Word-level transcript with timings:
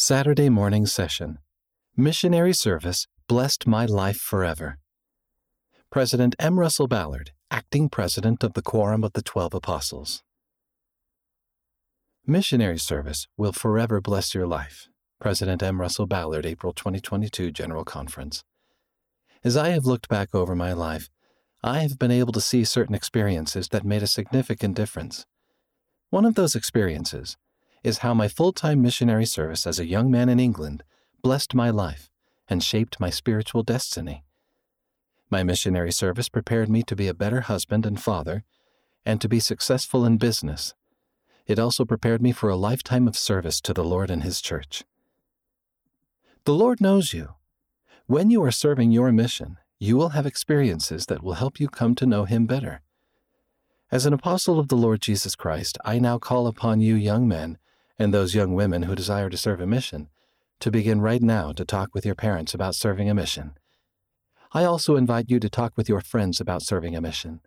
Saturday 0.00 0.48
morning 0.48 0.86
session. 0.86 1.38
Missionary 1.96 2.52
service 2.52 3.08
blessed 3.26 3.66
my 3.66 3.84
life 3.84 4.18
forever. 4.18 4.78
President 5.90 6.36
M. 6.38 6.56
Russell 6.60 6.86
Ballard, 6.86 7.32
acting 7.50 7.88
president 7.88 8.44
of 8.44 8.52
the 8.52 8.62
Quorum 8.62 9.02
of 9.02 9.14
the 9.14 9.22
Twelve 9.22 9.54
Apostles. 9.54 10.22
Missionary 12.24 12.78
service 12.78 13.26
will 13.36 13.50
forever 13.52 14.00
bless 14.00 14.36
your 14.36 14.46
life. 14.46 14.86
President 15.20 15.64
M. 15.64 15.80
Russell 15.80 16.06
Ballard, 16.06 16.46
April 16.46 16.72
2022 16.72 17.50
General 17.50 17.84
Conference. 17.84 18.44
As 19.42 19.56
I 19.56 19.70
have 19.70 19.84
looked 19.84 20.08
back 20.08 20.32
over 20.32 20.54
my 20.54 20.72
life, 20.72 21.10
I 21.64 21.80
have 21.80 21.98
been 21.98 22.12
able 22.12 22.32
to 22.34 22.40
see 22.40 22.62
certain 22.62 22.94
experiences 22.94 23.66
that 23.70 23.84
made 23.84 24.04
a 24.04 24.06
significant 24.06 24.76
difference. 24.76 25.26
One 26.10 26.24
of 26.24 26.36
those 26.36 26.54
experiences 26.54 27.36
is 27.82 27.98
how 27.98 28.14
my 28.14 28.28
full 28.28 28.52
time 28.52 28.82
missionary 28.82 29.26
service 29.26 29.66
as 29.66 29.78
a 29.78 29.86
young 29.86 30.10
man 30.10 30.28
in 30.28 30.40
England 30.40 30.82
blessed 31.22 31.54
my 31.54 31.70
life 31.70 32.10
and 32.48 32.62
shaped 32.62 33.00
my 33.00 33.10
spiritual 33.10 33.62
destiny. 33.62 34.24
My 35.30 35.42
missionary 35.42 35.92
service 35.92 36.28
prepared 36.28 36.68
me 36.68 36.82
to 36.84 36.96
be 36.96 37.08
a 37.08 37.14
better 37.14 37.42
husband 37.42 37.84
and 37.84 38.00
father 38.00 38.44
and 39.04 39.20
to 39.20 39.28
be 39.28 39.40
successful 39.40 40.04
in 40.04 40.16
business. 40.16 40.74
It 41.46 41.58
also 41.58 41.84
prepared 41.84 42.22
me 42.22 42.32
for 42.32 42.50
a 42.50 42.56
lifetime 42.56 43.06
of 43.08 43.16
service 43.16 43.60
to 43.62 43.72
the 43.72 43.84
Lord 43.84 44.10
and 44.10 44.22
His 44.22 44.40
church. 44.40 44.84
The 46.44 46.54
Lord 46.54 46.80
knows 46.80 47.12
you. 47.12 47.34
When 48.06 48.30
you 48.30 48.42
are 48.42 48.50
serving 48.50 48.90
your 48.90 49.12
mission, 49.12 49.58
you 49.78 49.96
will 49.96 50.10
have 50.10 50.26
experiences 50.26 51.06
that 51.06 51.22
will 51.22 51.34
help 51.34 51.60
you 51.60 51.68
come 51.68 51.94
to 51.96 52.06
know 52.06 52.24
Him 52.24 52.46
better. 52.46 52.80
As 53.90 54.04
an 54.04 54.12
apostle 54.12 54.58
of 54.58 54.68
the 54.68 54.76
Lord 54.76 55.00
Jesus 55.00 55.34
Christ, 55.34 55.78
I 55.84 55.98
now 55.98 56.18
call 56.18 56.46
upon 56.46 56.80
you, 56.80 56.94
young 56.94 57.26
men, 57.26 57.58
and 57.98 58.12
those 58.12 58.34
young 58.34 58.54
women 58.54 58.84
who 58.84 58.94
desire 58.94 59.28
to 59.28 59.36
serve 59.36 59.60
a 59.60 59.66
mission, 59.66 60.08
to 60.60 60.70
begin 60.70 61.00
right 61.00 61.22
now 61.22 61.52
to 61.52 61.64
talk 61.64 61.94
with 61.94 62.06
your 62.06 62.14
parents 62.14 62.54
about 62.54 62.74
serving 62.74 63.08
a 63.10 63.14
mission. 63.14 63.52
I 64.52 64.64
also 64.64 64.96
invite 64.96 65.28
you 65.28 65.40
to 65.40 65.50
talk 65.50 65.76
with 65.76 65.88
your 65.88 66.00
friends 66.00 66.40
about 66.40 66.62
serving 66.62 66.96
a 66.96 67.00
mission. 67.00 67.40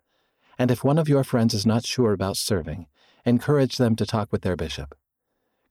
And 0.58 0.70
if 0.70 0.84
one 0.84 0.98
of 0.98 1.08
your 1.08 1.24
friends 1.24 1.54
is 1.54 1.66
not 1.66 1.84
sure 1.84 2.12
about 2.12 2.36
serving, 2.36 2.86
encourage 3.24 3.76
them 3.76 3.96
to 3.96 4.06
talk 4.06 4.30
with 4.30 4.42
their 4.42 4.56
bishop. 4.56 4.94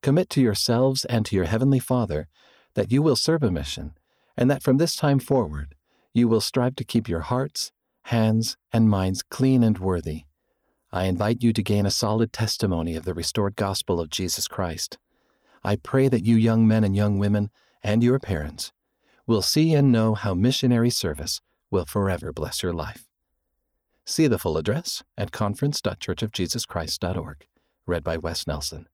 Commit 0.01 0.29
to 0.31 0.41
yourselves 0.41 1.05
and 1.05 1.25
to 1.25 1.35
your 1.35 1.45
Heavenly 1.45 1.79
Father 1.79 2.27
that 2.73 2.91
you 2.91 3.01
will 3.01 3.15
serve 3.15 3.43
a 3.43 3.51
mission, 3.51 3.93
and 4.35 4.49
that 4.49 4.63
from 4.63 4.77
this 4.77 4.95
time 4.95 5.19
forward, 5.19 5.75
you 6.13 6.27
will 6.27 6.41
strive 6.41 6.75
to 6.77 6.83
keep 6.83 7.07
your 7.07 7.21
hearts, 7.21 7.71
hands, 8.05 8.57
and 8.73 8.89
minds 8.89 9.23
clean 9.23 9.63
and 9.63 9.77
worthy. 9.77 10.23
I 10.93 11.05
invite 11.05 11.41
you 11.41 11.53
to 11.53 11.63
gain 11.63 11.85
a 11.85 11.91
solid 11.91 12.33
testimony 12.33 12.97
of 12.97 13.05
the 13.05 13.13
restored 13.13 13.55
gospel 13.55 14.01
of 14.01 14.09
Jesus 14.09 14.49
Christ. 14.49 14.97
I 15.63 15.77
pray 15.77 16.09
that 16.09 16.25
you 16.25 16.35
young 16.35 16.67
men 16.67 16.83
and 16.83 16.93
young 16.95 17.17
women, 17.17 17.49
and 17.81 18.03
your 18.03 18.19
parents, 18.19 18.73
will 19.25 19.41
see 19.41 19.73
and 19.73 19.89
know 19.91 20.13
how 20.15 20.33
missionary 20.33 20.89
service 20.89 21.39
will 21.69 21.85
forever 21.85 22.33
bless 22.33 22.61
your 22.61 22.73
life. 22.73 23.07
See 24.05 24.27
the 24.27 24.39
full 24.39 24.57
address 24.57 25.01
at 25.17 25.31
conference.churchofjesuschrist.org, 25.31 27.45
read 27.85 28.03
by 28.03 28.17
Wes 28.17 28.45
Nelson. 28.45 28.87